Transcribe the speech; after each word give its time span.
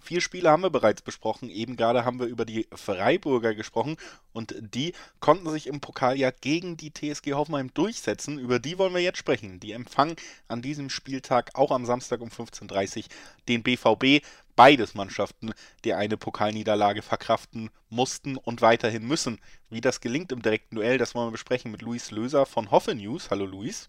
Vier 0.00 0.20
Spiele 0.20 0.50
haben 0.50 0.62
wir 0.62 0.70
bereits 0.70 1.02
besprochen. 1.02 1.50
Eben 1.50 1.76
gerade 1.76 2.04
haben 2.04 2.18
wir 2.18 2.26
über 2.26 2.44
die 2.44 2.66
Freiburger 2.74 3.54
gesprochen 3.54 3.96
und 4.32 4.54
die 4.58 4.94
konnten 5.20 5.48
sich 5.50 5.66
im 5.66 5.80
Pokal 5.80 6.18
ja 6.18 6.30
gegen 6.30 6.76
die 6.76 6.92
TSG 6.92 7.34
Hoffenheim 7.34 7.72
durchsetzen. 7.74 8.38
Über 8.38 8.58
die 8.58 8.78
wollen 8.78 8.94
wir 8.94 9.00
jetzt 9.00 9.18
sprechen. 9.18 9.60
Die 9.60 9.72
empfangen 9.72 10.16
an 10.48 10.62
diesem 10.62 10.90
Spieltag 10.90 11.50
auch 11.54 11.70
am 11.70 11.84
Samstag 11.84 12.20
um 12.20 12.28
15.30 12.28 12.98
Uhr 12.98 13.04
den 13.48 13.62
BVB 13.62 14.24
beides 14.56 14.94
Mannschaften, 14.94 15.52
die 15.84 15.94
eine 15.94 16.16
Pokalniederlage 16.16 17.02
verkraften 17.02 17.70
mussten 17.88 18.36
und 18.36 18.60
weiterhin 18.60 19.06
müssen. 19.06 19.38
Wie 19.70 19.80
das 19.80 20.00
gelingt 20.00 20.32
im 20.32 20.42
direkten 20.42 20.76
Duell, 20.76 20.98
das 20.98 21.14
wollen 21.14 21.28
wir 21.28 21.32
besprechen 21.32 21.70
mit 21.70 21.82
Luis 21.82 22.10
Löser 22.10 22.44
von 22.46 22.70
Hoffe 22.70 22.94
News. 22.94 23.30
Hallo 23.30 23.46
Luis. 23.46 23.88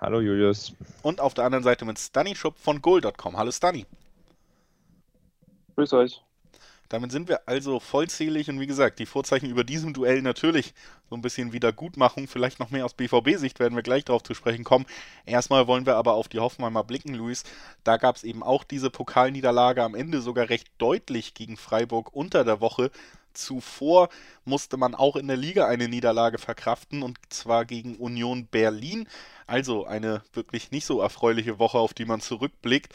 Hallo 0.00 0.20
Julius. 0.20 0.72
Und 1.02 1.20
auf 1.20 1.34
der 1.34 1.44
anderen 1.44 1.62
Seite 1.64 1.84
mit 1.84 1.98
Stunny 1.98 2.34
Schupp 2.34 2.58
von 2.58 2.82
Goal.com. 2.82 3.36
Hallo 3.36 3.52
Stunny. 3.52 3.86
Grüß 5.76 5.92
euch. 5.94 6.22
Damit 6.88 7.10
sind 7.10 7.28
wir 7.28 7.48
also 7.48 7.80
vollzählig 7.80 8.48
und 8.50 8.60
wie 8.60 8.66
gesagt, 8.66 8.98
die 8.98 9.06
Vorzeichen 9.06 9.48
über 9.48 9.64
diesem 9.64 9.94
Duell 9.94 10.22
natürlich 10.22 10.74
so 11.08 11.16
ein 11.16 11.22
bisschen 11.22 11.52
Wiedergutmachung, 11.52 12.28
vielleicht 12.28 12.60
noch 12.60 12.70
mehr 12.70 12.84
aus 12.84 12.94
BVB-Sicht, 12.94 13.58
werden 13.58 13.74
wir 13.74 13.82
gleich 13.82 14.04
darauf 14.04 14.22
zu 14.22 14.34
sprechen 14.34 14.64
kommen. 14.64 14.86
Erstmal 15.24 15.66
wollen 15.66 15.86
wir 15.86 15.96
aber 15.96 16.14
auf 16.14 16.28
die 16.28 16.40
Hoffenheimer 16.40 16.84
blicken, 16.84 17.14
Luis. 17.14 17.42
Da 17.84 17.96
gab 17.96 18.16
es 18.16 18.22
eben 18.22 18.42
auch 18.42 18.64
diese 18.64 18.90
Pokalniederlage 18.90 19.82
am 19.82 19.94
Ende 19.94 20.20
sogar 20.20 20.50
recht 20.50 20.68
deutlich 20.78 21.34
gegen 21.34 21.56
Freiburg 21.56 22.14
unter 22.14 22.44
der 22.44 22.60
Woche. 22.60 22.90
Zuvor 23.32 24.08
musste 24.44 24.76
man 24.76 24.94
auch 24.94 25.16
in 25.16 25.26
der 25.26 25.36
Liga 25.36 25.66
eine 25.66 25.88
Niederlage 25.88 26.38
verkraften 26.38 27.02
und 27.02 27.18
zwar 27.30 27.64
gegen 27.64 27.96
Union 27.96 28.46
Berlin. 28.46 29.08
Also 29.46 29.86
eine 29.86 30.22
wirklich 30.32 30.70
nicht 30.70 30.86
so 30.86 31.00
erfreuliche 31.00 31.58
Woche, 31.58 31.78
auf 31.78 31.94
die 31.94 32.04
man 32.04 32.20
zurückblickt. 32.20 32.94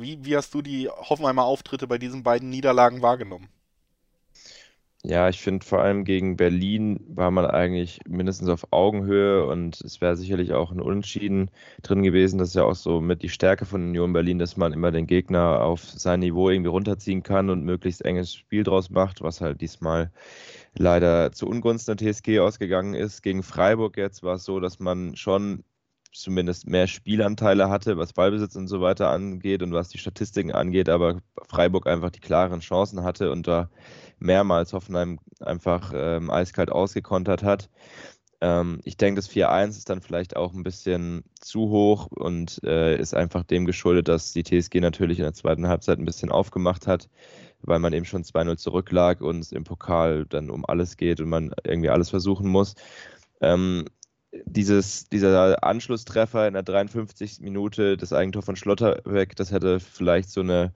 Wie, 0.00 0.24
wie 0.24 0.36
hast 0.36 0.54
du 0.54 0.62
die 0.62 0.88
Hoffenheimer 0.88 1.44
Auftritte 1.44 1.86
bei 1.86 1.98
diesen 1.98 2.22
beiden 2.22 2.50
Niederlagen 2.50 3.02
wahrgenommen? 3.02 3.48
Ja, 5.04 5.28
ich 5.28 5.40
finde 5.40 5.64
vor 5.64 5.80
allem 5.80 6.04
gegen 6.04 6.36
Berlin 6.36 7.00
war 7.08 7.30
man 7.30 7.46
eigentlich 7.46 8.00
mindestens 8.08 8.48
auf 8.48 8.72
Augenhöhe 8.72 9.46
und 9.46 9.80
es 9.80 10.00
wäre 10.00 10.16
sicherlich 10.16 10.52
auch 10.52 10.72
ein 10.72 10.80
Unentschieden 10.80 11.50
drin 11.82 12.02
gewesen. 12.02 12.38
Das 12.38 12.48
ist 12.48 12.54
ja 12.54 12.64
auch 12.64 12.74
so 12.74 13.00
mit 13.00 13.22
die 13.22 13.28
Stärke 13.28 13.64
von 13.64 13.82
Union 13.82 14.12
Berlin, 14.12 14.40
dass 14.40 14.56
man 14.56 14.72
immer 14.72 14.90
den 14.90 15.06
Gegner 15.06 15.62
auf 15.62 15.82
sein 15.84 16.20
Niveau 16.20 16.50
irgendwie 16.50 16.70
runterziehen 16.70 17.22
kann 17.22 17.48
und 17.48 17.64
möglichst 17.64 18.04
enges 18.04 18.34
Spiel 18.34 18.64
draus 18.64 18.90
macht, 18.90 19.20
was 19.20 19.40
halt 19.40 19.60
diesmal 19.60 20.10
leider 20.76 21.32
zu 21.32 21.46
Ungunsten 21.46 21.96
der 21.96 22.12
TSG 22.12 22.40
ausgegangen 22.40 22.94
ist. 22.94 23.22
Gegen 23.22 23.42
Freiburg 23.42 23.96
jetzt 23.96 24.22
war 24.24 24.34
es 24.34 24.44
so, 24.44 24.58
dass 24.60 24.80
man 24.80 25.16
schon 25.16 25.64
zumindest 26.12 26.66
mehr 26.66 26.86
Spielanteile 26.86 27.68
hatte, 27.68 27.98
was 27.98 28.12
Ballbesitz 28.12 28.56
und 28.56 28.68
so 28.68 28.80
weiter 28.80 29.10
angeht 29.10 29.62
und 29.62 29.72
was 29.72 29.88
die 29.88 29.98
Statistiken 29.98 30.52
angeht, 30.52 30.88
aber 30.88 31.20
Freiburg 31.48 31.86
einfach 31.86 32.10
die 32.10 32.20
klaren 32.20 32.60
Chancen 32.60 33.02
hatte 33.02 33.30
und 33.30 33.46
da 33.46 33.70
mehrmals 34.18 34.72
Hoffenheim 34.72 35.18
einfach 35.40 35.92
ähm, 35.94 36.30
eiskalt 36.30 36.70
ausgekontert 36.70 37.42
hat. 37.42 37.68
Ähm, 38.40 38.80
ich 38.84 38.96
denke, 38.96 39.20
das 39.20 39.30
4-1 39.30 39.70
ist 39.70 39.90
dann 39.90 40.00
vielleicht 40.00 40.36
auch 40.36 40.54
ein 40.54 40.62
bisschen 40.62 41.24
zu 41.40 41.70
hoch 41.70 42.06
und 42.06 42.60
äh, 42.64 42.96
ist 42.98 43.14
einfach 43.14 43.44
dem 43.44 43.66
geschuldet, 43.66 44.08
dass 44.08 44.32
die 44.32 44.44
TSG 44.44 44.80
natürlich 44.80 45.18
in 45.18 45.24
der 45.24 45.34
zweiten 45.34 45.68
Halbzeit 45.68 45.98
ein 45.98 46.04
bisschen 46.04 46.30
aufgemacht 46.30 46.86
hat, 46.86 47.08
weil 47.62 47.80
man 47.80 47.92
eben 47.92 48.04
schon 48.04 48.22
2-0 48.22 48.56
zurücklag 48.56 49.20
und 49.20 49.40
es 49.40 49.52
im 49.52 49.64
Pokal 49.64 50.24
dann 50.26 50.50
um 50.50 50.64
alles 50.64 50.96
geht 50.96 51.20
und 51.20 51.28
man 51.28 51.52
irgendwie 51.64 51.90
alles 51.90 52.10
versuchen 52.10 52.48
muss. 52.48 52.74
Ähm, 53.40 53.86
dieses, 54.46 55.08
dieser 55.08 55.62
Anschlusstreffer 55.64 56.46
in 56.46 56.54
der 56.54 56.62
53. 56.62 57.40
Minute, 57.40 57.96
das 57.96 58.12
Eigentor 58.12 58.42
von 58.42 58.56
Schlotterbeck, 58.56 59.36
das 59.36 59.52
hätte 59.52 59.80
vielleicht 59.80 60.30
so, 60.30 60.40
eine, 60.40 60.72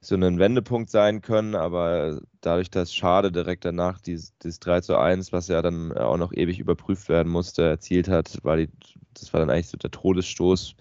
so 0.00 0.14
ein 0.14 0.38
Wendepunkt 0.38 0.90
sein 0.90 1.22
können, 1.22 1.54
aber 1.54 2.20
dadurch, 2.40 2.70
dass 2.70 2.94
Schade 2.94 3.32
direkt 3.32 3.64
danach 3.64 4.00
dieses 4.00 4.32
3 4.40 4.80
zu 4.80 4.96
1, 4.96 5.32
was 5.32 5.48
ja 5.48 5.62
dann 5.62 5.92
auch 5.96 6.16
noch 6.16 6.32
ewig 6.32 6.58
überprüft 6.58 7.08
werden 7.08 7.30
musste, 7.30 7.62
erzielt 7.62 8.08
hat, 8.08 8.38
war 8.44 8.56
die, 8.56 8.68
das 9.14 9.32
war 9.32 9.40
dann 9.40 9.50
eigentlich 9.50 9.68
so 9.68 9.76
der 9.76 9.90
Todesstoß. 9.90 10.76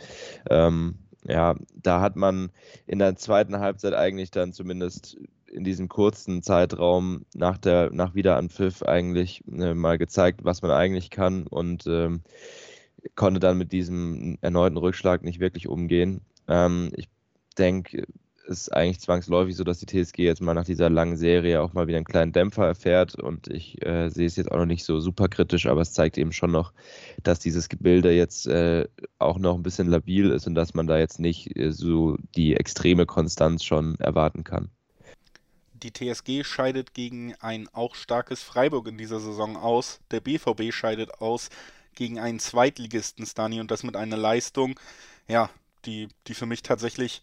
Ähm, 0.50 0.96
ja, 1.28 1.56
da 1.76 2.02
hat 2.02 2.16
man 2.16 2.52
in 2.86 3.00
der 3.00 3.16
zweiten 3.16 3.60
Halbzeit 3.60 3.94
eigentlich 3.94 4.32
dann 4.32 4.54
zumindest 4.54 5.18
in 5.52 5.64
diesem 5.64 5.88
kurzen 5.90 6.42
Zeitraum 6.42 7.26
nach 7.34 7.58
der 7.58 7.92
nach 7.92 8.16
Wiederanpfiff 8.16 8.84
eigentlich 8.84 9.44
äh, 9.52 9.74
mal 9.74 9.98
gezeigt, 9.98 10.44
was 10.44 10.62
man 10.62 10.72
eigentlich 10.72 11.10
kann 11.10 11.48
und 11.48 11.86
ähm, 11.88 12.22
konnte 13.16 13.40
dann 13.40 13.58
mit 13.58 13.72
diesem 13.72 14.38
erneuten 14.42 14.78
Rückschlag 14.78 15.24
nicht 15.24 15.40
wirklich 15.40 15.68
umgehen. 15.68 16.22
Ähm, 16.48 16.92
ich 16.96 17.10
denke, 17.58 18.06
ist 18.48 18.74
eigentlich 18.74 19.00
zwangsläufig 19.00 19.56
so, 19.56 19.64
dass 19.64 19.80
die 19.80 19.86
TSG 19.86 20.20
jetzt 20.20 20.42
mal 20.42 20.54
nach 20.54 20.66
dieser 20.66 20.90
langen 20.90 21.18
Serie 21.18 21.62
auch 21.62 21.74
mal 21.74 21.88
wieder 21.88 21.98
einen 21.98 22.06
kleinen 22.06 22.32
Dämpfer 22.32 22.66
erfährt 22.66 23.16
und 23.16 23.48
ich 23.48 23.86
äh, 23.86 24.10
sehe 24.10 24.26
es 24.26 24.36
jetzt 24.36 24.52
auch 24.52 24.58
noch 24.58 24.66
nicht 24.66 24.84
so 24.84 25.00
super 25.00 25.28
kritisch, 25.28 25.66
aber 25.68 25.82
es 25.82 25.94
zeigt 25.94 26.18
eben 26.18 26.32
schon 26.32 26.52
noch, 26.52 26.74
dass 27.24 27.40
dieses 27.40 27.70
Gebilde 27.70 28.12
jetzt 28.12 28.48
äh, 28.48 28.88
auch 29.20 29.38
noch 29.38 29.56
ein 29.56 29.64
bisschen 29.64 29.88
labil 29.88 30.32
ist 30.32 30.48
und 30.48 30.56
dass 30.56 30.74
man 30.74 30.88
da 30.88 30.98
jetzt 30.98 31.20
nicht 31.20 31.56
äh, 31.58 31.72
so 31.72 32.18
die 32.36 32.56
extreme 32.56 33.06
Konstanz 33.06 33.64
schon 33.64 33.96
erwarten 34.00 34.44
kann. 34.44 34.70
Die 35.74 35.94
TSG 35.94 36.44
scheidet 36.44 36.94
gegen 36.94 37.36
ein 37.36 37.68
auch 37.72 37.94
starkes 37.94 38.42
Freiburg 38.42 38.88
in 38.88 38.98
dieser 38.98 39.20
Saison 39.20 39.58
aus. 39.58 40.00
Der 40.10 40.22
BVB 40.22 40.74
scheidet 40.74 41.22
aus 41.22 41.50
gegen 41.94 42.20
einen 42.20 42.40
Zweitligisten, 42.40 43.26
Stani, 43.26 43.60
und 43.60 43.70
das 43.70 43.84
mit 43.84 43.96
einer 43.96 44.18
Leistung, 44.18 44.80
ja, 45.28 45.50
die, 45.86 46.08
die 46.28 46.34
für 46.34 46.46
mich 46.46 46.64
tatsächlich 46.64 47.22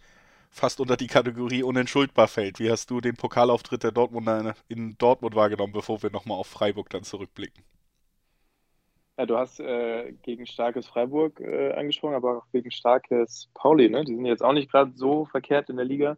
fast 0.54 0.81
unter 0.81 0.97
die 0.97 1.09
Kategorie 1.09 1.65
unentschuldbar 1.65 2.28
fällt. 2.28 2.60
Wie 2.60 2.70
hast 2.70 2.91
du 2.91 3.00
den 3.00 3.16
Pokalauftritt 3.16 3.82
der 3.82 3.91
Dortmunder 3.91 4.54
in 4.69 4.97
Dortmund 4.98 5.34
wahrgenommen, 5.34 5.72
bevor 5.72 6.03
wir 6.03 6.10
nochmal 6.10 6.38
auf 6.38 6.47
Freiburg 6.47 6.88
dann 6.91 7.03
zurückblicken? 7.03 7.65
Ja, 9.19 9.26
du 9.26 9.37
hast 9.37 9.60
äh, 9.60 10.12
gegen 10.22 10.47
starkes 10.47 10.87
Freiburg 10.87 11.41
äh, 11.41 11.72
angesprochen, 11.72 12.14
aber 12.14 12.38
auch 12.38 12.47
gegen 12.53 12.70
starkes 12.70 13.48
Pauli. 13.54 13.88
Ne? 13.88 14.04
Die 14.04 14.14
sind 14.14 14.26
jetzt 14.26 14.43
auch 14.43 14.53
nicht 14.53 14.70
gerade 14.70 14.93
so 14.94 15.25
verkehrt 15.25 15.70
in 15.70 15.76
der 15.76 15.84
Liga. 15.84 16.16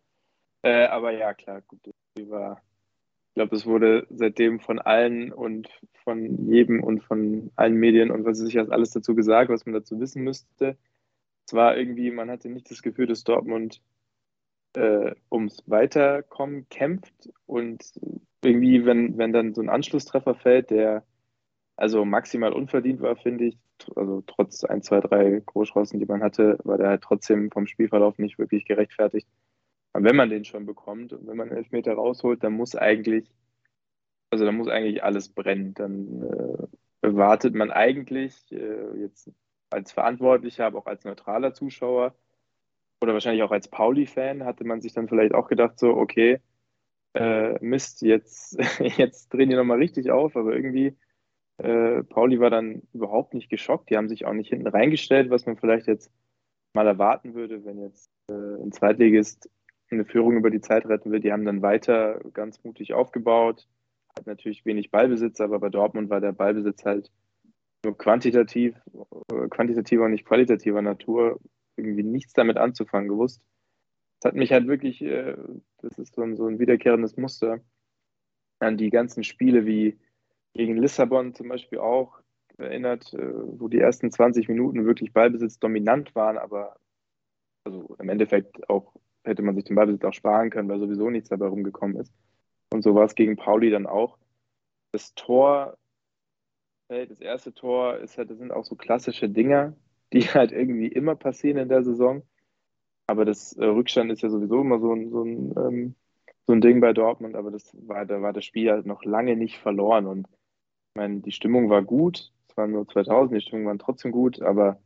Äh, 0.63 0.87
aber 0.87 1.13
ja, 1.13 1.33
klar, 1.35 1.63
gut, 1.63 1.81
war, 2.21 2.63
ich 3.29 3.35
glaube, 3.35 3.57
es 3.57 3.67
wurde 3.67 4.07
seitdem 4.11 4.61
von 4.61 4.79
allen 4.79 5.33
und 5.33 5.69
von 6.05 6.51
jedem 6.51 6.83
und 6.83 7.03
von 7.03 7.51
allen 7.57 7.75
Medien 7.75 8.11
und 8.11 8.25
was 8.25 8.41
weiß 8.41 8.49
ich 8.49 8.59
alles 8.59 8.91
dazu 8.91 9.15
gesagt, 9.15 9.51
was 9.51 9.67
man 9.67 9.75
dazu 9.75 9.99
wissen 10.01 10.23
müsste. 10.23 10.77
Es 11.47 11.55
war 11.55 11.77
irgendwie, 11.77 12.11
man 12.11 12.31
hatte 12.31 12.49
nicht 12.49 12.71
das 12.71 12.83
Gefühl, 12.83 13.07
dass 13.07 13.25
Dortmund 13.25 13.83
äh, 14.77 15.15
ums 15.31 15.63
Weiterkommen 15.67 16.69
kämpft 16.69 17.31
und 17.47 17.83
irgendwie, 18.43 18.85
wenn, 18.85 19.17
wenn 19.19 19.33
dann 19.33 19.55
so 19.55 19.63
ein 19.63 19.71
Anschlusstreffer 19.71 20.35
fällt, 20.35 20.71
der 20.71 21.05
also 21.77 22.05
maximal 22.05 22.53
unverdient 22.53 23.01
war, 23.01 23.17
finde 23.17 23.47
ich, 23.47 23.59
also 23.95 24.23
trotz 24.27 24.65
ein, 24.65 24.83
zwei, 24.83 25.01
drei 25.01 25.43
Großchancen, 25.45 25.99
die 25.99 26.07
man 26.07 26.23
hatte, 26.23 26.59
war 26.65 26.79
der 26.79 26.89
halt 26.89 27.03
trotzdem 27.03 27.51
vom 27.51 27.67
Spielverlauf 27.67 28.19
nicht 28.19 28.39
wirklich 28.39 28.65
gerechtfertigt. 28.65 29.29
Und 29.93 30.05
wenn 30.05 30.17
man 30.17 30.31
den 30.31 30.45
schon 30.45 30.67
bekommt 30.67 31.13
und 31.13 31.27
wenn 31.27 31.37
man 31.37 31.49
einen 31.49 31.59
Elfmeter 31.59 31.95
rausholt, 31.95 32.43
dann 32.45 32.53
muss 32.53 32.75
eigentlich, 32.77 33.31
also 34.31 34.45
dann 34.45 34.57
muss 34.57 34.69
eigentlich 34.69 35.03
alles 35.03 35.29
brennen. 35.31 35.75
Dann 35.75 36.23
äh, 36.23 36.67
erwartet 37.07 37.55
man 37.55 37.71
eigentlich 37.71 38.53
äh, 38.53 38.99
jetzt 39.01 39.31
als 39.71 39.93
Verantwortlicher, 39.93 40.67
aber 40.67 40.79
auch 40.79 40.87
als 40.87 41.05
neutraler 41.05 41.53
Zuschauer 41.55 42.15
oder 43.03 43.13
wahrscheinlich 43.13 43.43
auch 43.43 43.51
als 43.51 43.69
Pauli-Fan, 43.69 44.45
hatte 44.45 44.65
man 44.65 44.81
sich 44.81 44.93
dann 44.93 45.09
vielleicht 45.09 45.35
auch 45.35 45.49
gedacht, 45.49 45.79
so, 45.79 45.97
okay, 45.97 46.41
äh, 47.15 47.59
Mist, 47.65 48.03
jetzt, 48.03 48.59
jetzt 48.99 49.33
drehen 49.33 49.51
die 49.51 49.57
nochmal 49.57 49.79
richtig 49.79 50.11
auf, 50.11 50.37
aber 50.37 50.55
irgendwie, 50.55 50.97
äh, 51.59 52.03
Pauli 52.05 52.41
war 52.41 52.51
dann 52.51 52.83
überhaupt 52.93 53.35
nicht 53.35 53.49
geschockt. 53.49 53.91
Die 53.91 53.97
haben 53.97 54.09
sich 54.09 54.27
auch 54.27 54.35
nicht 54.35 54.51
hinten 54.51 54.67
reingestellt, 54.67 55.31
was 55.31 55.47
man 55.47 55.57
vielleicht 55.57 55.87
jetzt 55.87 56.13
mal 56.75 56.87
erwarten 56.87 57.35
würde, 57.35 57.65
wenn 57.65 57.81
jetzt 57.81 58.11
äh, 58.31 58.35
ein 58.35 58.73
Zweitligist 58.73 59.51
eine 59.91 60.05
Führung 60.05 60.37
über 60.37 60.51
die 60.51 60.61
Zeit 60.61 60.87
retten 60.87 61.11
will. 61.11 61.21
Die 61.21 61.33
haben 61.33 61.45
dann 61.45 61.63
weiter 61.63 62.21
ganz 62.33 62.63
mutig 62.65 62.93
aufgebaut, 62.93 63.67
hat 64.17 64.27
natürlich 64.27 64.65
wenig 64.67 64.91
Ballbesitz, 64.91 65.41
aber 65.41 65.59
bei 65.59 65.69
Dortmund 65.69 66.11
war 66.11 66.21
der 66.21 66.33
Ballbesitz 66.33 66.85
halt 66.85 67.11
nur 67.85 67.97
quantitativ, 67.97 68.75
äh, 69.33 69.49
quantitativer 69.49 70.05
und 70.05 70.11
nicht 70.11 70.27
qualitativer 70.27 70.83
Natur, 70.83 71.39
irgendwie 71.77 72.03
nichts 72.03 72.33
damit 72.33 72.57
anzufangen 72.57 73.09
gewusst. 73.09 73.43
Das 74.21 74.31
hat 74.31 74.37
mich 74.37 74.53
halt 74.53 74.67
wirklich, 74.67 75.03
äh, 75.03 75.37
das 75.79 75.99
ist 75.99 76.15
so 76.15 76.23
ein, 76.23 76.37
so 76.37 76.47
ein 76.47 76.59
wiederkehrendes 76.59 77.17
Muster, 77.17 77.61
an 78.59 78.77
die 78.77 78.91
ganzen 78.91 79.25
Spiele 79.25 79.67
wie 79.67 79.99
gegen 80.55 80.77
Lissabon 80.77 81.35
zum 81.35 81.49
Beispiel 81.49 81.79
auch 81.79 82.19
erinnert, 82.57 83.13
äh, 83.13 83.33
wo 83.59 83.69
die 83.69 83.81
ersten 83.81 84.11
20 84.11 84.49
Minuten 84.49 84.87
wirklich 84.87 85.13
Ballbesitz 85.13 85.59
dominant 85.59 86.15
waren, 86.15 86.39
aber 86.39 86.77
also 87.65 87.97
im 87.99 88.09
Endeffekt 88.09 88.69
auch 88.71 88.95
hätte 89.25 89.43
man 89.43 89.55
sich 89.55 89.65
den 89.65 89.77
Ballbesitz 89.77 90.05
auch 90.05 90.15
sparen 90.15 90.51
können, 90.51 90.69
weil 90.69 90.79
sowieso 90.79 91.11
nichts 91.11 91.29
dabei 91.29 91.49
rumgekommen 91.49 91.97
ist. 91.97 92.15
Und 92.73 92.83
so 92.83 92.95
war 92.95 93.05
es 93.05 93.15
gegen 93.15 93.37
Pauli 93.37 93.71
dann 93.71 93.87
auch. 93.87 94.19
Das 94.93 95.15
Tor, 95.15 95.77
das 96.89 97.21
erste 97.21 97.53
Tor 97.53 97.99
ist 97.99 98.17
halt, 98.19 98.31
das 98.31 98.39
sind 98.39 98.53
auch 98.53 98.65
so 98.65 98.77
klassische 98.77 99.29
Dinger, 99.29 99.75
die 100.13 100.23
halt 100.35 100.53
irgendwie 100.53 100.89
immer 100.89 101.15
passieren 101.15 101.59
in 101.59 101.69
der 101.69 101.83
Saison. 101.83 102.23
Aber 103.07 103.25
das 103.25 103.53
äh, 103.55 103.65
Rückstand 103.65 104.11
ist 104.11 104.23
ja 104.23 104.31
sowieso 104.31 104.61
immer 104.61 104.81
so 104.81 104.93
ein, 104.93 105.11
so 105.11 105.23
ein, 105.23 105.55
ähm, 105.57 105.95
so 106.47 106.53
ein 106.53 106.61
Ding 106.61 106.81
bei 106.81 106.93
Dortmund, 106.93 107.35
aber 107.37 107.51
das 107.51 107.77
war, 107.87 108.05
da 108.07 108.21
war 108.23 108.33
das 108.33 108.45
Spiel 108.45 108.71
halt 108.71 108.87
noch 108.87 109.05
lange 109.05 109.37
nicht 109.37 109.59
verloren. 109.59 110.07
Und 110.07 110.29
ich 110.29 110.95
meine, 110.97 111.21
die 111.21 111.33
Stimmung 111.33 111.71
war 111.71 111.83
gut, 111.83 112.33
es 112.49 112.57
waren 112.57 112.73
nur 112.73 112.87
2000, 112.87 113.41
die 113.41 113.47
Stimmung 113.47 113.67
war 113.67 113.79
trotzdem 113.79 114.13
gut, 114.13 114.41
aber 114.43 114.81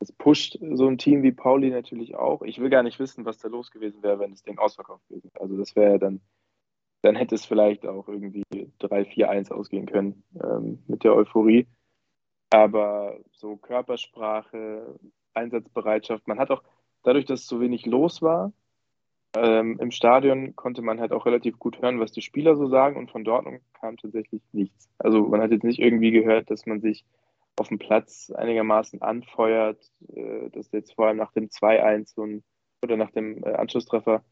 das 0.00 0.12
pusht 0.12 0.58
so 0.72 0.88
ein 0.88 0.98
Team 0.98 1.22
wie 1.22 1.32
Pauli 1.32 1.70
natürlich 1.70 2.14
auch. 2.16 2.42
Ich 2.42 2.58
will 2.58 2.70
gar 2.70 2.82
nicht 2.82 2.98
wissen, 2.98 3.26
was 3.26 3.38
da 3.38 3.48
los 3.48 3.70
gewesen 3.70 4.02
wäre, 4.02 4.18
wenn 4.18 4.30
das 4.30 4.42
Ding 4.42 4.58
ausverkauft 4.58 5.04
wäre. 5.10 5.20
Also 5.38 5.58
das 5.58 5.76
wäre 5.76 5.98
dann, 5.98 6.20
dann 7.02 7.16
hätte 7.16 7.34
es 7.34 7.44
vielleicht 7.44 7.86
auch 7.86 8.08
irgendwie 8.08 8.44
3-4-1 8.80 9.52
ausgehen 9.52 9.86
können 9.86 10.24
ähm, 10.42 10.82
mit 10.86 11.04
der 11.04 11.14
Euphorie. 11.14 11.66
Aber 12.50 13.18
so 13.32 13.56
Körpersprache, 13.56 14.98
Einsatzbereitschaft, 15.34 16.26
man 16.26 16.38
hat 16.38 16.50
auch, 16.50 16.62
dadurch, 17.02 17.24
dass 17.24 17.46
so 17.46 17.60
wenig 17.60 17.86
los 17.86 18.22
war, 18.22 18.52
ähm, 19.36 19.78
im 19.80 19.92
Stadion 19.92 20.56
konnte 20.56 20.82
man 20.82 21.00
halt 21.00 21.12
auch 21.12 21.24
relativ 21.24 21.58
gut 21.58 21.80
hören, 21.80 22.00
was 22.00 22.10
die 22.10 22.22
Spieler 22.22 22.56
so 22.56 22.66
sagen 22.68 22.96
und 22.96 23.10
von 23.10 23.22
Dortmund 23.22 23.60
kam 23.74 23.96
tatsächlich 23.96 24.42
nichts. 24.52 24.88
Also 24.98 25.22
man 25.28 25.40
hat 25.40 25.52
jetzt 25.52 25.62
nicht 25.64 25.78
irgendwie 25.78 26.10
gehört, 26.10 26.50
dass 26.50 26.66
man 26.66 26.80
sich 26.80 27.04
auf 27.56 27.68
dem 27.68 27.78
Platz 27.78 28.32
einigermaßen 28.34 29.02
anfeuert, 29.02 29.78
äh, 30.14 30.50
dass 30.50 30.72
jetzt 30.72 30.94
vor 30.94 31.06
allem 31.06 31.18
nach 31.18 31.32
dem 31.32 31.48
2-1 31.48 32.14
so 32.14 32.24
ein, 32.24 32.42
oder 32.82 32.96
nach 32.96 33.12
dem 33.12 33.44
äh, 33.44 33.52
Anschlusstreffer 33.52 34.24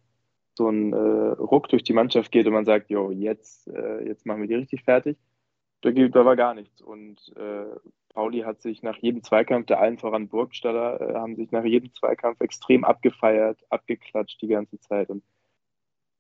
so 0.55 0.69
ein 0.69 0.93
äh, 0.93 0.97
Ruck 0.97 1.69
durch 1.69 1.85
die 1.85 1.93
Mannschaft 1.93 2.33
geht 2.33 2.47
und 2.47 2.53
man 2.53 2.65
sagt, 2.65 2.91
jo, 2.91 3.13
jetzt, 3.13 3.69
äh, 3.69 4.05
jetzt 4.05 4.27
machen 4.27 4.41
wir 4.41 4.49
die 4.49 4.55
richtig 4.55 4.83
fertig. 4.83 5.17
Da, 5.81 5.91
da 5.91 6.25
war 6.25 6.37
gar 6.37 6.55
nichts. 6.55 6.81
Und 6.81 7.37
äh, 7.37 7.77
Pauli 8.15 8.41
hat 8.41 8.61
sich 8.61 8.83
nach 8.83 8.97
jedem 8.97 9.23
Zweikampf, 9.23 9.67
der 9.67 9.81
allen 9.81 9.99
voran 9.99 10.29
Burgstaller, 10.29 11.01
äh, 11.01 11.15
haben 11.15 11.37
sich 11.37 11.53
nach 11.53 11.65
jedem 11.65 11.93
Zweikampf 11.95 12.41
extrem 12.41 12.85
abgefeiert, 12.85 13.65
abgeklatscht 13.71 14.43
die 14.43 14.49
ganze 14.49 14.81
Zeit. 14.81 15.09
Und 15.09 15.23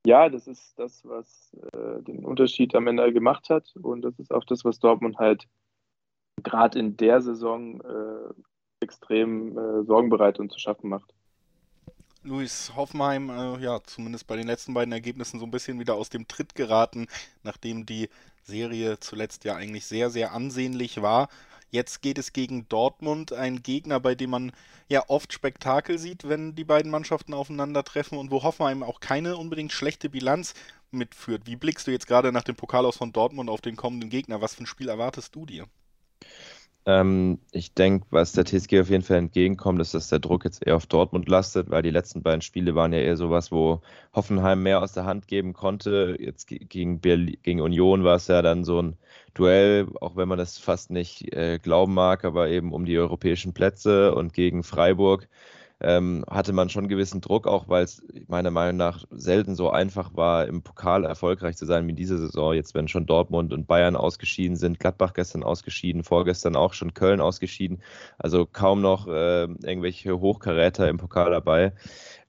ja, 0.07 0.29
das 0.29 0.47
ist 0.47 0.79
das, 0.79 1.05
was 1.05 1.57
äh, 1.73 2.03
den 2.03 2.25
Unterschied 2.25 2.75
am 2.75 2.87
Ende 2.87 3.13
gemacht 3.13 3.51
hat. 3.51 3.75
Und 3.83 4.03
das 4.03 4.19
ist 4.19 4.33
auch 4.33 4.45
das, 4.45 4.65
was 4.65 4.79
Dortmund 4.79 5.19
halt 5.19 5.49
gerade 6.43 6.79
in 6.79 6.97
der 6.97 7.21
Saison 7.21 7.81
äh, 7.81 8.33
extrem 8.81 9.59
äh, 9.59 9.85
sorgenbereit 9.85 10.39
und 10.39 10.53
zu 10.53 10.59
schaffen 10.59 10.89
macht. 10.89 11.13
Luis 12.29 12.73
Hoffenheim, 12.77 13.31
äh, 13.31 13.59
ja, 13.63 13.81
zumindest 13.83 14.27
bei 14.27 14.37
den 14.37 14.47
letzten 14.47 14.75
beiden 14.75 14.93
Ergebnissen 14.93 15.41
so 15.41 15.47
ein 15.47 15.51
bisschen 15.51 15.81
wieder 15.81 15.95
aus 15.95 16.11
dem 16.11 16.29
Tritt 16.29 16.55
geraten, 16.55 17.07
nachdem 17.43 17.87
die 17.87 18.11
Serie 18.43 19.01
zuletzt 19.01 19.45
ja 19.45 19.57
eigentlich 19.57 19.87
sehr, 19.87 20.11
sehr 20.11 20.33
ansehnlich 20.33 21.01
war. 21.01 21.29
Jetzt 21.71 22.01
geht 22.03 22.19
es 22.19 22.33
gegen 22.33 22.69
Dortmund, 22.69 23.33
ein 23.33 23.63
Gegner, 23.63 23.99
bei 24.01 24.15
dem 24.15 24.31
man 24.31 24.53
ja 24.89 25.05
oft 25.09 25.33
Spektakel 25.33 25.99
sieht, 25.99 26.29
wenn 26.29 26.55
die 26.55 26.65
beiden 26.65 26.91
Mannschaften 26.91 27.35
aufeinandertreffen 27.35 28.19
und 28.19 28.31
wo 28.31 28.43
Hoffenheim 28.43 28.83
auch 28.83 29.01
keine 29.01 29.37
unbedingt 29.37 29.73
schlechte 29.73 30.09
Bilanz 30.09 30.55
mitführt. 30.91 31.47
Wie 31.47 31.57
blickst 31.57 31.87
du 31.87 31.91
jetzt 31.91 32.07
gerade 32.07 32.33
nach 32.33 32.45
dem 32.45 32.57
Pokal 32.57 32.87
aus 32.87 32.97
von 32.97 33.13
Dortmund 33.13 33.51
auf 33.51 33.61
den 33.61 33.77
kommenden 33.77 34.11
Gegner? 34.11 34.41
Was 34.41 34.55
für 34.55 34.65
ein 34.65 34.67
Spiel 34.67 34.89
erwartest 34.89 35.35
du 35.35 35.47
dir? 35.47 35.67
Ähm, 36.89 37.39
ich 37.53 37.75
denke, 37.75 38.07
was 38.11 38.33
der 38.33 38.47
TSG 38.47 38.81
auf 38.81 38.89
jeden 38.89 39.03
Fall 39.03 39.19
entgegenkommt, 39.19 39.79
ist, 39.79 39.93
dass 39.93 40.09
der 40.09 40.21
Druck 40.21 40.47
jetzt 40.47 40.67
eher 40.67 40.75
auf 40.77 40.87
Dortmund 40.87 41.29
lastet, 41.29 41.69
weil 41.69 41.83
die 41.83 41.91
letzten 41.91 42.23
beiden 42.23 42.41
Spiele 42.41 42.75
waren 42.75 42.95
ja 42.95 43.01
eher 43.01 43.19
sowas, 43.19 43.53
wo 43.53 43.83
Hoffenheim 44.15 44.63
mehr 44.63 44.81
aus 44.83 44.93
der 44.95 45.05
Hand 45.05 45.29
geben 45.29 45.53
konnte. 45.53 46.17
Jetzt 46.19 46.47
gegen, 46.49 47.01
Berlin, 47.01 47.37
gegen 47.43 47.61
Union 47.61 48.05
war 48.05 48.17
es 48.17 48.27
ja 48.29 48.41
dann 48.41 48.65
so 48.65 48.81
ein 48.81 48.97
Duell, 49.35 49.87
auch 50.01 50.17
wenn 50.17 50.29
man 50.29 50.39
das 50.39 50.57
fast 50.57 50.91
nicht 50.91 51.31
äh, 51.35 51.59
glauben 51.59 51.93
mag, 51.93 52.25
aber 52.25 52.49
eben 52.49 52.73
um 52.73 52.87
die 52.87 52.97
europäischen 52.99 53.53
Plätze 53.53 54.15
und 54.15 54.33
gegen 54.33 54.63
Freiburg 54.63 55.29
ähm, 55.81 56.25
hatte 56.29 56.53
man 56.53 56.69
schon 56.69 56.89
gewissen 56.89 57.21
Druck, 57.21 57.47
auch 57.47 57.69
weil 57.69 57.85
es 57.85 58.03
meiner 58.27 58.51
Meinung 58.51 58.77
nach 58.77 59.05
selten 59.11 59.55
so 59.55 59.71
einfach 59.71 60.17
war, 60.17 60.47
im 60.47 60.63
Pokal 60.63 61.05
erfolgreich 61.05 61.57
zu 61.57 61.67
sein 61.67 61.87
wie 61.87 61.93
diese 61.93 62.19
Saison. 62.19 62.55
Jetzt, 62.55 62.75
wenn 62.75 62.89
schon 62.89 63.07
Dortmund 63.07 63.53
und 63.53 63.67
Bayern 63.67 63.97
ausgeschieden 63.97 64.57
sind, 64.57 64.81
Gladbach 64.81 65.15
gestern 65.15 65.45
ausgeschieden, 65.45 66.03
vorgestern 66.03 66.57
auch 66.57 66.73
schon 66.73 66.95
Köln 66.95 67.21
ausgeschieden. 67.21 67.83
Also 68.19 68.47
kaum 68.47 68.81
noch 68.81 69.07
äh, 69.07 69.45
irgendwelche 69.45 70.19
Hochkaräter 70.19 70.89
im 70.89 70.99
Pokal 70.99 71.31
dabei. 71.31 71.73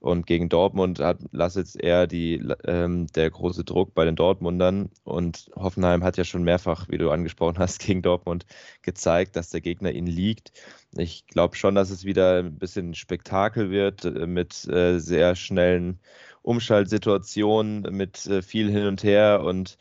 Und 0.00 0.26
gegen 0.26 0.48
Dortmund 0.48 0.98
hat 0.98 1.18
Lassitz 1.30 1.76
eher 1.78 2.06
die, 2.06 2.42
ähm, 2.64 3.06
der 3.08 3.30
große 3.30 3.64
Druck 3.64 3.94
bei 3.94 4.06
den 4.06 4.16
Dortmundern. 4.16 4.90
Und 5.04 5.50
Hoffenheim 5.54 6.02
hat 6.02 6.16
ja 6.16 6.24
schon 6.24 6.42
mehrfach, 6.42 6.88
wie 6.88 6.96
du 6.96 7.10
angesprochen 7.10 7.58
hast, 7.58 7.80
gegen 7.86 8.00
Dortmund 8.00 8.46
gezeigt, 8.80 9.36
dass 9.36 9.50
der 9.50 9.60
Gegner 9.60 9.92
ihnen 9.92 10.06
liegt. 10.06 10.52
Ich 10.96 11.26
glaube 11.26 11.54
schon, 11.54 11.74
dass 11.74 11.90
es 11.90 12.04
wieder 12.04 12.38
ein 12.38 12.58
bisschen 12.58 12.94
Spektakel 12.94 13.70
wird 13.70 14.06
äh, 14.06 14.26
mit 14.26 14.66
äh, 14.68 14.98
sehr 14.98 15.36
schnellen 15.36 16.00
Umschaltsituationen, 16.42 17.82
mit 17.94 18.26
äh, 18.26 18.40
viel 18.40 18.70
hin 18.70 18.86
und 18.86 19.04
her 19.04 19.42
und 19.44 19.76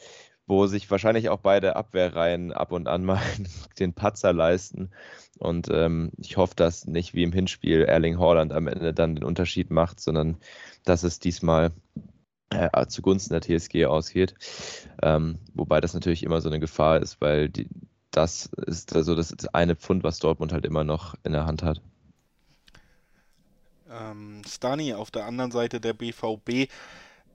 wo 0.50 0.66
sich 0.66 0.90
wahrscheinlich 0.90 1.30
auch 1.30 1.40
beide 1.40 1.75
Abwehrreihen 1.75 2.51
ab 2.51 2.72
und 2.72 2.88
an 2.88 3.06
mal 3.06 3.22
den 3.80 3.94
Patzer 3.94 4.34
leisten. 4.34 4.90
Und 5.38 5.69
ähm, 5.72 6.12
ich 6.18 6.38
hoffe, 6.38 6.56
dass 6.56 6.88
nicht 6.88 7.13
wie 7.13 7.24
im 7.24 7.31
Hinspiel 7.31 7.84
Erling 7.84 8.19
Haaland 8.19 8.51
am 8.51 8.68
Ende 8.68 8.94
dann 8.94 9.16
den 9.16 9.24
Unterschied 9.24 9.69
macht, 9.69 10.00
sondern 10.00 10.38
dass 10.84 11.04
es 11.04 11.19
diesmal 11.19 11.72
äh, 12.50 12.88
zugunsten 12.88 13.40
der 13.40 13.42
TSG 13.42 13.86
ausgeht. 13.86 14.34
Ähm, 15.04 15.38
wobei 15.54 15.81
das 15.81 15.94
natürlich 15.94 16.24
immer 16.24 16.42
so 16.42 16.50
eine 16.50 16.60
Gefahr 16.60 17.00
ist, 17.00 17.22
weil 17.22 17.50
die, 17.50 17.69
das 18.10 18.48
ist 18.66 18.95
also 18.95 19.13
das 19.13 19.36
eine 19.54 19.75
Pfund, 19.75 20.04
was 20.04 20.18
Dortmund 20.18 20.52
halt 20.52 20.66
immer 20.66 20.84
noch 20.84 21.13
in 21.24 21.31
der 21.31 21.45
Hand 21.45 21.62
hat. 21.62 21.80
Ähm, 23.92 24.42
Stani 24.48 24.95
auf 24.95 25.12
der 25.12 25.25
anderen 25.25 25.52
Seite 25.52 25.80
der 25.80 25.94
BVB 25.94 26.72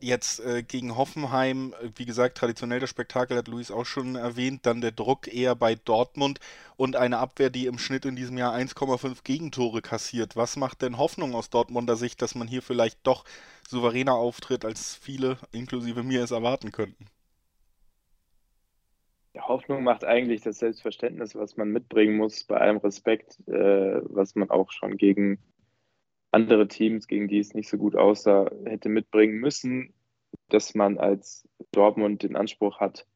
Jetzt 0.05 0.41
äh, 0.41 0.63
gegen 0.63 0.99
Hoffenheim, 0.99 1.73
äh, 1.81 1.89
wie 1.97 2.05
gesagt, 2.05 2.37
traditionell 2.37 2.79
das 2.79 2.91
Spektakel 2.91 3.39
hat 3.39 3.49
Luis 3.49 3.71
auch 3.71 3.87
schon 3.87 4.17
erwähnt, 4.17 4.67
dann 4.67 4.83
der 4.83 4.93
Druck 4.93 5.33
eher 5.33 5.55
bei 5.55 5.77
Dortmund 5.77 6.41
und 6.77 6.95
eine 6.95 7.17
Abwehr, 7.17 7.49
die 7.49 7.65
im 7.65 7.79
Schnitt 7.79 8.05
in 8.05 8.15
diesem 8.15 8.37
Jahr 8.37 8.55
1,5 8.55 9.25
Gegentore 9.25 9.81
kassiert. 9.81 10.37
Was 10.37 10.57
macht 10.57 10.83
denn 10.83 10.99
Hoffnung 10.99 11.35
aus 11.35 11.49
Dortmunder 11.49 11.97
Sicht, 11.97 12.21
dass 12.21 12.35
man 12.35 12.47
hier 12.47 12.61
vielleicht 12.61 12.99
doch 13.07 13.25
souveräner 13.67 14.13
auftritt, 14.13 14.67
als 14.67 14.95
viele, 14.95 15.39
inklusive 15.53 16.03
mir, 16.03 16.23
es 16.23 16.33
erwarten 16.33 16.71
könnten? 16.71 17.07
Hoffnung 19.39 19.85
macht 19.85 20.05
eigentlich 20.05 20.43
das 20.43 20.59
Selbstverständnis, 20.59 21.35
was 21.35 21.57
man 21.57 21.71
mitbringen 21.71 22.19
muss, 22.19 22.45
bei 22.45 22.59
allem 22.59 22.77
Respekt, 22.77 23.39
äh, 23.49 24.03
was 24.05 24.35
man 24.35 24.51
auch 24.51 24.71
schon 24.71 24.99
gegen 24.99 25.39
andere 26.35 26.69
Teams, 26.69 27.07
gegen 27.07 27.29
die 27.29 27.39
es 27.39 27.55
nicht 27.55 27.69
so 27.69 27.79
gut 27.79 27.97
aussah, 27.97 28.51
hätte 28.65 28.89
mitbringen 28.89 29.39
müssen, 29.39 29.95
dass 30.49 30.75
man 30.75 30.99
als 30.99 31.49
Dortmund 31.73 32.23
den 32.23 32.37
Anspruch 32.37 32.81
hat, 32.81 33.07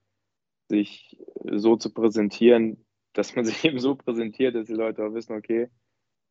sich 0.68 1.18
so 1.44 1.76
zu 1.76 1.92
präsentieren, 1.92 2.84
dass 3.12 3.34
man 3.34 3.44
sich 3.44 3.64
eben 3.64 3.78
so 3.78 3.94
präsentiert, 3.94 4.54
dass 4.54 4.66
die 4.66 4.74
Leute 4.74 5.04
auch 5.04 5.14
wissen, 5.14 5.36
okay, 5.36 5.68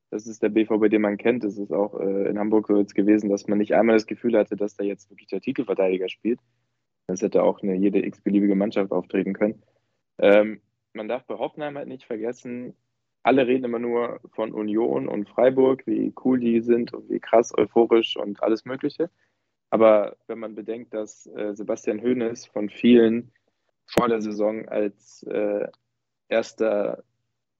das 0.09 0.25
ist 0.25 0.41
der 0.41 0.49
BVB, 0.49 0.89
den 0.89 1.01
man 1.01 1.17
kennt. 1.17 1.43
Das 1.43 1.57
ist 1.57 1.71
auch 1.73 1.99
äh, 1.99 2.29
in 2.29 2.39
Hamburg 2.39 2.67
so 2.67 2.77
jetzt 2.77 2.95
gewesen, 2.95 3.29
dass 3.29 3.47
man 3.47 3.57
nicht 3.57 3.75
einmal 3.75 3.97
das 3.97 4.07
Gefühl 4.07 4.37
hatte, 4.37 4.55
dass 4.55 4.75
da 4.75 4.83
jetzt 4.83 5.09
wirklich 5.09 5.27
der 5.27 5.41
Titelverteidiger 5.41 6.07
spielt. 6.07 6.39
Das 7.07 7.21
hätte 7.21 7.43
auch 7.43 7.61
eine 7.61 7.75
jede 7.75 8.05
x-beliebige 8.05 8.55
Mannschaft 8.55 8.91
auftreten 8.91 9.33
können. 9.33 9.61
Ähm, 10.19 10.61
man 10.93 11.07
darf 11.07 11.25
bei 11.25 11.37
Hoffenheim 11.37 11.77
halt 11.77 11.87
nicht 11.89 12.05
vergessen, 12.05 12.73
alle 13.27 13.45
reden 13.45 13.65
immer 13.65 13.79
nur 13.79 14.21
von 14.31 14.53
Union 14.53 15.09
und 15.09 15.27
Freiburg, 15.27 15.85
wie 15.85 16.13
cool 16.23 16.39
die 16.39 16.61
sind 16.61 16.93
und 16.93 17.09
wie 17.09 17.19
krass 17.19 17.53
euphorisch 17.57 18.15
und 18.15 18.41
alles 18.41 18.63
Mögliche. 18.63 19.09
Aber 19.69 20.15
wenn 20.27 20.39
man 20.39 20.55
bedenkt, 20.55 20.93
dass 20.93 21.27
äh, 21.27 21.53
Sebastian 21.53 22.01
Hoeneß 22.01 22.45
von 22.45 22.69
vielen 22.69 23.33
vor 23.85 24.07
der 24.07 24.21
Saison 24.21 24.65
als 24.69 25.23
äh, 25.23 25.67
erster 26.29 27.03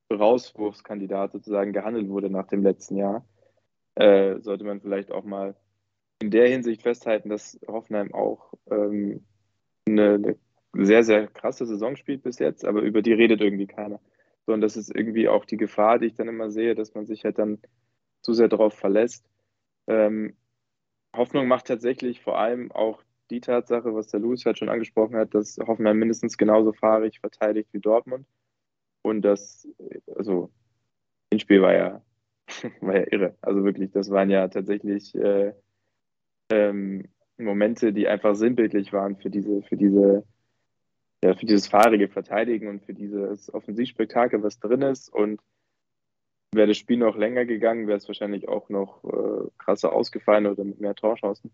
Rauswurfskandidat 0.10 1.34
sozusagen 1.34 1.74
gehandelt 1.74 2.08
wurde 2.08 2.30
nach 2.30 2.48
dem 2.48 2.64
letzten 2.64 2.96
Jahr, 2.96 3.26
äh, 3.96 4.40
sollte 4.40 4.64
man 4.64 4.80
vielleicht 4.80 5.12
auch 5.12 5.26
mal 5.26 5.54
in 6.22 6.32
der 6.32 6.48
Hinsicht 6.48 6.82
festhalten, 6.82 7.28
dass 7.28 7.60
Hoffenheim 7.68 8.14
auch 8.14 8.54
ähm, 8.72 9.26
eine, 9.86 10.14
eine 10.14 10.86
sehr, 10.86 11.04
sehr 11.04 11.28
krasse 11.28 11.66
Saison 11.66 11.98
spielt 11.98 12.24
bis 12.24 12.40
jetzt, 12.40 12.64
aber 12.64 12.84
über 12.84 13.02
die 13.02 13.12
redet 13.12 13.42
irgendwie 13.42 13.68
keiner 13.68 14.00
sondern 14.48 14.62
das 14.62 14.78
ist 14.78 14.96
irgendwie 14.96 15.28
auch 15.28 15.46
die 15.46 15.58
Gefahr, 15.58 16.00
die 16.00 16.08
ich 16.08 16.16
dann 16.16 16.30
immer 16.30 16.50
sehe, 16.50 16.74
dass 16.74 16.96
man 16.96 17.06
sich 17.06 17.26
halt 17.26 17.38
dann 17.38 17.60
zu 18.22 18.34
sehr 18.34 18.48
darauf 18.48 18.74
verlässt. 18.74 19.30
Ähm, 19.88 20.38
Hoffnung 21.16 21.48
macht 21.48 21.68
tatsächlich 21.68 22.22
vor 22.22 22.40
allem 22.40 22.72
auch 22.72 23.04
die 23.30 23.42
Tatsache, 23.42 23.94
was 23.94 24.08
der 24.08 24.22
Louis 24.22 24.46
halt 24.46 24.58
schon 24.58 24.70
angesprochen 24.70 25.18
hat, 25.18 25.36
dass 25.36 25.58
Hoffenheim 25.58 26.00
mindestens 26.00 26.38
genauso 26.38 26.72
fahrig 26.72 27.20
verteidigt 27.20 27.68
wie 27.74 27.82
Dortmund. 27.82 28.26
Und 29.02 29.22
das, 29.24 29.68
also, 30.16 30.50
das 31.30 31.42
Spiel 31.42 31.62
war 31.62 31.74
ja, 31.74 32.02
war 32.80 32.96
ja 32.96 33.06
irre. 33.12 33.36
Also 33.42 33.66
wirklich, 33.66 33.92
das 33.92 34.10
waren 34.12 34.30
ja 34.30 34.48
tatsächlich 34.48 35.14
äh, 35.16 35.54
ähm, 36.52 37.10
Momente, 37.38 37.92
die 37.92 38.08
einfach 38.08 38.36
sinnbildlich 38.36 38.94
waren 38.94 39.18
für 39.18 39.30
diese, 39.30 39.62
für 39.64 39.76
diese, 39.76 40.26
ja, 41.24 41.36
für 41.36 41.46
dieses 41.46 41.68
fahrige 41.68 42.08
Verteidigen 42.08 42.68
und 42.68 42.84
für 42.86 42.94
dieses 42.94 43.54
Offensivspektakel, 43.54 44.44
was 44.44 44.60
drin 44.60 44.82
ist. 44.82 45.10
Und 45.14 45.42
wäre 46.54 46.68
das 46.68 46.78
Spiel 46.78 46.98
noch 46.98 47.18
länger 47.18 47.46
gegangen, 47.46 47.88
wäre 47.88 47.98
es 47.98 48.08
wahrscheinlich 48.08 48.48
auch 48.48 48.70
noch 48.70 49.04
äh, 49.04 49.50
krasser 49.58 49.94
ausgefallen 49.94 50.48
oder 50.48 50.64
mit 50.64 50.80
mehr 50.80 50.96
Torchancen. 50.96 51.52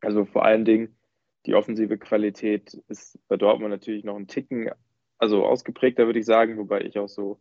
Also 0.00 0.24
vor 0.24 0.44
allen 0.44 0.64
Dingen 0.64 0.96
die 1.46 1.54
offensive 1.54 1.98
Qualität 1.98 2.74
ist 2.88 3.18
bei 3.28 3.36
Dortmund 3.36 3.70
natürlich 3.70 4.04
noch 4.04 4.16
ein 4.16 4.28
Ticken, 4.28 4.70
also 5.18 5.44
ausgeprägter 5.44 6.06
würde 6.06 6.20
ich 6.20 6.26
sagen, 6.26 6.56
wobei 6.56 6.82
ich 6.82 6.98
auch 6.98 7.08
so 7.08 7.40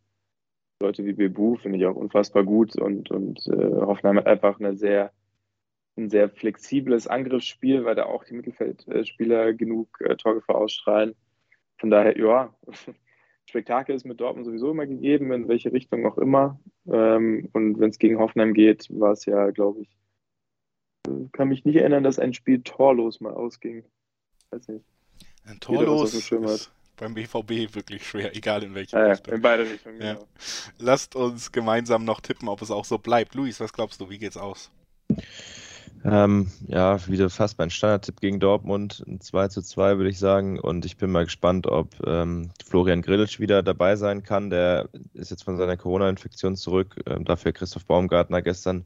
Leute 0.81 1.05
wie 1.05 1.13
Bebu 1.13 1.55
finde 1.55 1.77
ich 1.77 1.85
auch 1.85 1.95
unfassbar 1.95 2.43
gut 2.43 2.75
und, 2.75 3.11
und 3.11 3.45
äh, 3.47 3.75
Hoffenheim 3.81 4.17
hat 4.17 4.27
einfach 4.27 4.59
eine 4.59 4.75
sehr, 4.75 5.11
ein 5.97 6.09
sehr 6.09 6.29
flexibles 6.29 7.07
Angriffsspiel, 7.07 7.85
weil 7.85 7.95
da 7.95 8.05
auch 8.05 8.23
die 8.23 8.33
Mittelfeldspieler 8.33 9.53
genug 9.53 9.99
äh, 10.01 10.15
Torgefahr 10.15 10.55
ausstrahlen. 10.55 11.15
Von 11.77 11.89
daher, 11.89 12.17
ja, 12.17 12.55
Spektakel 13.49 13.95
ist 13.95 14.05
mit 14.05 14.21
Dortmund 14.21 14.45
sowieso 14.45 14.71
immer 14.71 14.87
gegeben, 14.87 15.31
in 15.33 15.47
welche 15.47 15.73
Richtung 15.73 16.05
auch 16.05 16.17
immer. 16.17 16.59
Ähm, 16.87 17.49
und 17.53 17.79
wenn 17.79 17.89
es 17.89 17.99
gegen 17.99 18.19
Hoffenheim 18.19 18.53
geht, 18.53 18.87
war 18.89 19.11
es 19.11 19.25
ja, 19.25 19.49
glaube 19.51 19.81
ich, 19.81 19.89
kann 21.33 21.49
mich 21.49 21.65
nicht 21.65 21.77
erinnern, 21.77 22.03
dass 22.03 22.19
ein 22.19 22.33
Spiel 22.33 22.61
torlos 22.61 23.19
mal 23.19 23.33
ausging. 23.33 23.83
Weiß 24.51 24.67
nicht. 24.67 24.85
Ein 25.45 25.59
torlos 25.59 26.13
ist 26.13 26.71
beim 26.97 27.15
BVB 27.15 27.73
wirklich 27.73 28.05
schwer, 28.05 28.35
egal 28.35 28.63
in 28.63 28.75
welche 28.75 28.95
ja, 28.95 29.07
Richtung. 29.07 29.33
In 29.33 29.41
beide 29.41 29.63
Richtungen, 29.63 29.99
ja. 29.99 30.13
genau. 30.13 30.27
Lasst 30.77 31.15
uns 31.15 31.51
gemeinsam 31.51 32.05
noch 32.05 32.21
tippen, 32.21 32.47
ob 32.47 32.61
es 32.61 32.69
auch 32.69 32.85
so 32.85 32.99
bleibt. 32.99 33.33
Luis, 33.33 33.59
was 33.59 33.73
glaubst 33.73 33.99
du, 33.99 34.09
wie 34.09 34.19
geht's 34.19 34.37
aus? 34.37 34.71
Ähm, 36.03 36.47
ja, 36.67 37.07
wieder 37.07 37.29
fast 37.29 37.59
mein 37.59 37.69
Standardtipp 37.69 38.21
gegen 38.21 38.39
Dortmund. 38.39 39.03
Ein 39.07 39.21
2 39.21 39.49
zu 39.49 39.61
2 39.61 39.97
würde 39.97 40.09
ich 40.09 40.17
sagen. 40.17 40.59
Und 40.59 40.83
ich 40.85 40.97
bin 40.97 41.11
mal 41.11 41.25
gespannt, 41.25 41.67
ob 41.67 41.89
ähm, 42.07 42.49
Florian 42.65 43.03
Grillitsch 43.03 43.39
wieder 43.39 43.61
dabei 43.61 43.95
sein 43.95 44.23
kann. 44.23 44.49
Der 44.49 44.89
ist 45.13 45.29
jetzt 45.29 45.43
von 45.43 45.57
seiner 45.57 45.77
Corona-Infektion 45.77 46.55
zurück. 46.55 46.95
Ähm, 47.05 47.23
dafür 47.23 47.51
Christoph 47.51 47.85
Baumgartner 47.85 48.41
gestern 48.41 48.85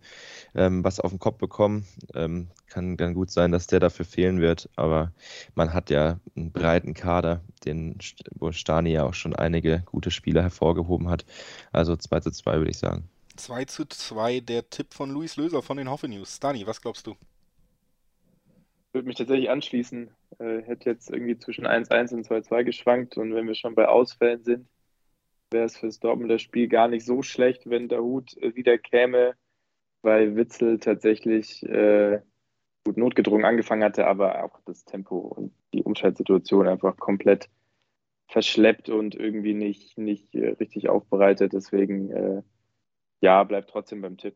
ähm, 0.56 0.84
was 0.84 1.00
auf 1.00 1.12
den 1.12 1.20
Kopf 1.20 1.38
bekommen. 1.38 1.86
Ähm, 2.14 2.50
kann 2.68 2.98
dann 2.98 3.14
gut 3.14 3.32
sein, 3.32 3.52
dass 3.52 3.68
der 3.68 3.80
dafür 3.80 4.06
fehlen 4.06 4.42
wird. 4.42 4.70
Aber 4.76 5.14
man 5.56 5.74
hat 5.74 5.90
ja 5.90 6.20
einen 6.36 6.52
breiten 6.52 6.94
Kader, 6.94 7.42
den, 7.64 7.98
wo 8.36 8.52
Stani 8.52 8.92
ja 8.92 9.04
auch 9.04 9.14
schon 9.14 9.36
einige 9.36 9.84
gute 9.86 10.12
Spieler 10.12 10.42
hervorgehoben 10.42 11.10
hat. 11.10 11.26
Also 11.72 11.96
2 11.96 12.20
zu 12.20 12.32
2 12.32 12.58
würde 12.58 12.72
ich 12.72 12.78
sagen. 12.78 13.10
2 13.36 13.66
zu 13.66 13.86
2 13.86 14.40
der 14.40 14.70
Tipp 14.70 14.94
von 14.94 15.12
Luis 15.12 15.38
Löser 15.38 15.62
von 15.62 15.78
den 15.78 15.90
Hoffe 15.90 16.08
News. 16.08 16.38
Stani, 16.38 16.66
was 16.66 16.82
glaubst 16.82 17.08
du? 17.08 17.12
Ich 18.88 18.94
würde 18.94 19.08
mich 19.08 19.18
tatsächlich 19.18 19.50
anschließen. 19.50 20.10
Äh, 20.40 20.62
hätte 20.64 20.90
jetzt 20.90 21.10
irgendwie 21.10 21.38
zwischen 21.38 21.68
1-1 21.68 22.14
und 22.14 22.28
2-2 22.28 22.64
geschwankt 22.64 23.18
und 23.18 23.34
wenn 23.34 23.48
wir 23.48 23.56
schon 23.56 23.76
bei 23.76 23.88
Ausfällen 23.88 24.44
sind, 24.44 24.68
wäre 25.52 25.66
es 25.66 25.78
fürs 25.78 26.00
Dortmunder 26.00 26.40
Spiel 26.40 26.68
gar 26.68 26.88
nicht 26.88 27.06
so 27.06 27.22
schlecht, 27.22 27.70
wenn 27.70 27.90
der 27.90 28.02
Hut 28.02 28.38
äh, 28.38 28.56
wieder 28.56 28.78
käme, 28.78 29.36
weil 30.02 30.36
Witzel 30.36 30.80
tatsächlich 30.80 31.64
äh, 31.64 32.22
gut 32.86 32.98
notgedrungen 32.98 33.46
angefangen 33.46 33.84
hatte, 33.84 34.08
aber 34.08 34.44
auch 34.44 34.60
das 34.66 34.86
Tempo 34.86 35.18
und 35.18 35.54
die 35.74 35.84
Umschaltsituation 35.84 36.68
einfach 36.68 36.98
komplett 36.98 37.50
verschleppt 38.28 38.90
und 38.90 39.16
irgendwie 39.16 39.54
nicht, 39.54 39.98
nicht 39.98 40.34
äh, 40.36 40.50
richtig 40.60 40.90
aufbereitet. 40.90 41.54
Deswegen 41.54 42.12
äh, 42.12 42.42
ja, 43.26 43.44
bleibt 43.44 43.72
trotzdem 43.72 44.02
beim 44.02 44.18
Tipp. 44.18 44.36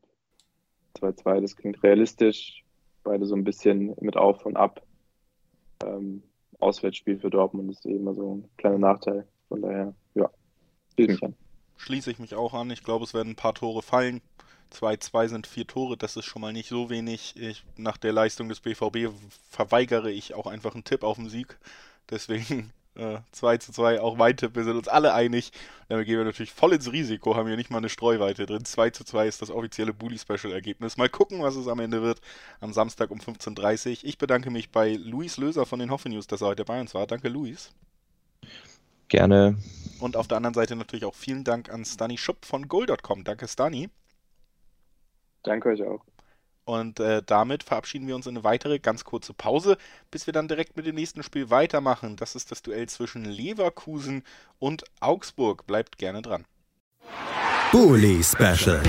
2-2, 1.00 1.42
das 1.42 1.56
klingt 1.56 1.84
realistisch. 1.84 2.64
Beide 3.04 3.28
so 3.28 3.36
ein 3.36 3.44
bisschen 3.44 3.96
mit 4.02 4.18
Auf 4.18 4.48
und 4.48 4.58
Ab. 4.58 4.82
Ähm, 5.84 6.24
Auswärtsspiel 6.60 7.20
für 7.20 7.30
Dortmund 7.30 7.70
ist 7.70 7.86
immer 7.86 8.16
so 8.16 8.38
ein 8.38 8.50
kleiner 8.58 8.80
Nachteil. 8.80 9.28
Von 9.48 9.62
daher, 9.62 9.94
ja, 10.16 10.28
schließe 10.96 11.12
mich 11.12 11.24
an. 11.24 11.36
Schließe 11.78 12.10
ich 12.10 12.18
mich 12.18 12.34
auch 12.34 12.56
an. 12.56 12.72
Ich 12.72 12.84
glaube, 12.84 13.06
es 13.06 13.14
werden 13.14 13.34
ein 13.34 13.36
paar 13.36 13.54
Tore 13.54 13.84
fallen. 13.84 14.22
2-2 14.74 15.28
sind 15.28 15.48
vier 15.48 15.68
Tore, 15.68 15.96
das 15.96 16.16
ist 16.16 16.26
schon 16.26 16.42
mal 16.42 16.54
nicht 16.54 16.70
so 16.70 16.90
wenig. 16.90 17.36
Ich, 17.40 17.64
nach 17.78 17.98
der 17.98 18.12
Leistung 18.12 18.50
des 18.50 18.60
BVB 18.60 19.12
verweigere 19.50 20.12
ich 20.12 20.34
auch 20.34 20.48
einfach 20.48 20.74
einen 20.74 20.84
Tipp 20.84 21.04
auf 21.04 21.18
den 21.18 21.30
Sieg. 21.30 21.60
Deswegen 22.10 22.72
äh, 22.96 23.20
2 23.32 23.58
zu 23.58 23.72
2, 23.72 24.02
auch 24.02 24.16
mein 24.16 24.36
Tipp, 24.36 24.56
wir 24.56 24.64
sind 24.64 24.78
uns 24.78 24.88
alle 24.88 25.14
einig. 25.14 25.52
Damit 25.88 26.06
gehen 26.06 26.18
wir 26.18 26.26
natürlich 26.26 26.52
voll 26.52 26.74
ins 26.74 26.92
Risiko, 26.92 27.36
haben 27.36 27.48
hier 27.48 27.58
nicht 27.58 27.72
mal 27.72 27.78
eine 27.78 27.90
Streuweite 27.90 28.46
drin. 28.46 28.66
2 28.66 28.90
zu 28.92 29.04
2 29.04 29.28
ist 29.28 29.42
das 29.42 29.52
offizielle 29.52 29.94
Bully-Special-Ergebnis. 29.94 30.98
Mal 30.98 31.10
gucken, 31.10 31.42
was 31.42 31.56
es 31.56 31.68
am 31.68 31.80
Ende 31.80 32.02
wird, 32.02 32.22
am 32.60 32.74
Samstag 32.74 33.12
um 33.12 33.20
15.30 33.20 33.90
Uhr. 33.90 33.98
Ich 34.04 34.18
bedanke 34.18 34.52
mich 34.52 34.72
bei 34.72 34.94
Luis 34.94 35.38
Löser 35.38 35.66
von 35.66 35.80
den 35.80 35.92
Hoffe 35.92 36.10
News, 36.10 36.28
dass 36.28 36.42
er 36.42 36.48
heute 36.48 36.66
bei 36.66 36.80
uns 36.80 36.94
war. 36.94 37.08
Danke, 37.08 37.30
Luis. 37.30 37.72
Gerne. 39.08 39.58
Und 40.00 40.16
auf 40.16 40.28
der 40.28 40.38
anderen 40.38 40.54
Seite 40.54 40.76
natürlich 40.76 41.06
auch 41.06 41.16
vielen 41.16 41.44
Dank 41.44 41.70
an 41.70 41.84
Stani 41.84 42.18
Schupp 42.18 42.46
von 42.46 42.68
Goal.com. 42.68 43.24
Danke, 43.24 43.48
Stani. 43.48 43.90
Danke 45.44 45.70
euch 45.70 45.84
auch. 45.84 46.09
Und 46.70 47.00
äh, 47.00 47.24
damit 47.26 47.64
verabschieden 47.64 48.08
wir 48.08 48.16
uns 48.16 48.28
in 48.28 48.38
eine 48.38 48.44
weitere 48.44 48.78
ganz 48.78 49.04
kurze 49.04 49.34
Pause, 49.34 49.76
bis 50.12 50.28
wir 50.28 50.34
dann 50.34 50.48
direkt 50.48 50.78
mit 50.78 50.86
dem 50.86 50.94
nächsten 50.94 51.24
Spiel 51.24 51.50
weitermachen. 51.50 52.16
Das 52.16 52.36
ist 52.36 52.52
das 52.52 52.62
Duell 52.62 52.88
zwischen 52.88 53.26
Leverkusen 53.26 54.22
und 54.60 54.84
Augsburg. 55.00 55.66
Bleibt 55.66 55.98
gerne 55.98 56.22
dran. 56.22 56.46
Bully 57.72 58.24
Special. 58.24 58.84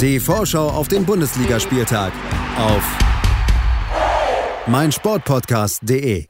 Die 0.00 0.18
Vorschau 0.18 0.70
auf 0.70 0.88
den 0.88 1.04
Bundesligaspieltag 1.04 2.14
auf 2.56 2.82
meinsportpodcast.de. 4.66 6.28